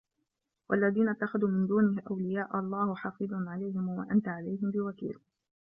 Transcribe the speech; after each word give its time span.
وَالَّذينَ 0.69 1.09
اتَّخَذوا 1.09 1.49
مِن 1.49 1.67
دونِهِ 1.67 2.01
أَولِياءَ 2.11 2.59
اللَّهُ 2.59 2.95
حَفيظٌ 2.95 3.33
عَلَيهِم 3.33 3.89
وَما 3.89 4.07
أَنتَ 4.11 4.27
عَلَيهِم 4.27 4.71
بِوَكيلٍ 4.71 5.19